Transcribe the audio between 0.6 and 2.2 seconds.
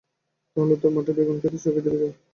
উত্তর মাঠের বেগুন-ক্ষেতে চৌকি দেবে কে?